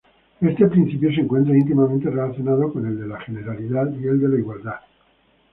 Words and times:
Este 0.41 0.65
principio 0.65 1.13
se 1.13 1.21
encuentra 1.21 1.55
íntimamente 1.55 2.09
relacionado 2.09 2.73
con 2.73 2.83
el 2.87 3.07
de 3.07 3.19
generalidad 3.19 3.91
y 3.99 4.07
el 4.07 4.19
de 4.31 4.39
igualdad. 4.39 4.77